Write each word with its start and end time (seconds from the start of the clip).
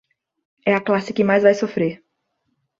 É 0.65 0.71
a 0.75 0.81
classe 0.87 1.13
que 1.15 1.23
mais 1.29 1.43
vai 1.45 1.53
sofrer. 1.53 1.93